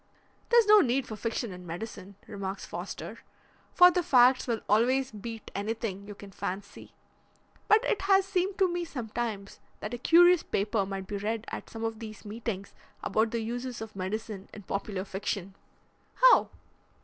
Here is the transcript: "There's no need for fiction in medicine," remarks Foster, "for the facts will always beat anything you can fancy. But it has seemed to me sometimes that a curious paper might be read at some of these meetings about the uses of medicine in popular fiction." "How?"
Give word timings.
"There's 0.49 0.65
no 0.65 0.81
need 0.81 1.05
for 1.05 1.15
fiction 1.15 1.51
in 1.53 1.67
medicine," 1.67 2.15
remarks 2.25 2.65
Foster, 2.65 3.19
"for 3.71 3.91
the 3.91 4.01
facts 4.01 4.47
will 4.47 4.61
always 4.67 5.11
beat 5.11 5.51
anything 5.53 6.07
you 6.07 6.15
can 6.15 6.31
fancy. 6.31 6.93
But 7.67 7.85
it 7.85 8.01
has 8.01 8.25
seemed 8.25 8.57
to 8.57 8.67
me 8.67 8.83
sometimes 8.83 9.59
that 9.79 9.93
a 9.93 9.99
curious 9.99 10.41
paper 10.41 10.87
might 10.87 11.05
be 11.05 11.17
read 11.17 11.45
at 11.49 11.69
some 11.69 11.83
of 11.83 11.99
these 11.99 12.25
meetings 12.25 12.73
about 13.03 13.29
the 13.29 13.41
uses 13.41 13.79
of 13.79 13.95
medicine 13.95 14.49
in 14.55 14.63
popular 14.63 15.05
fiction." 15.05 15.53
"How?" 16.15 16.49